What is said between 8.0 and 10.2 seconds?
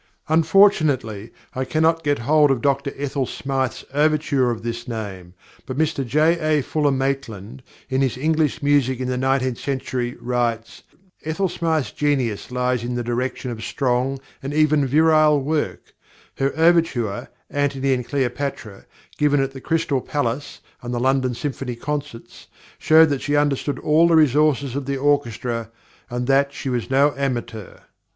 his English Music in the Nineteenth Century,